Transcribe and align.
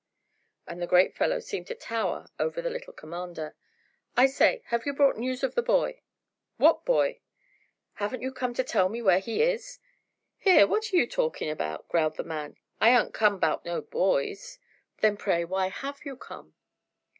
And 0.65 0.81
the 0.81 0.87
great 0.87 1.15
fellow 1.15 1.37
seemed 1.39 1.67
to 1.67 1.75
tower 1.75 2.27
over 2.39 2.59
the 2.59 2.71
little 2.71 2.91
commander. 2.91 3.55
"I 4.17 4.25
say, 4.25 4.63
have 4.69 4.87
you 4.87 4.93
brought 4.93 5.17
news 5.19 5.43
of 5.43 5.53
the 5.53 5.61
boy?" 5.61 6.01
"What 6.57 6.85
boy?" 6.85 7.19
"Haven't 7.93 8.23
you 8.23 8.31
come 8.31 8.55
to 8.55 8.63
tell 8.63 8.89
me 8.89 9.03
where 9.03 9.19
he 9.19 9.43
is?" 9.43 9.77
"Here, 10.39 10.65
what 10.65 10.91
yer 10.91 11.05
talking 11.05 11.51
about?" 11.51 11.87
growled 11.87 12.15
the 12.15 12.23
man. 12.23 12.55
"I 12.79 12.95
aren't 12.95 13.13
come 13.13 13.37
'bout 13.37 13.63
no 13.63 13.79
boys." 13.79 14.57
"Then, 15.01 15.17
pray, 15.17 15.45
why 15.45 15.67
have 15.67 16.03
you 16.03 16.17
come?" 16.17 16.55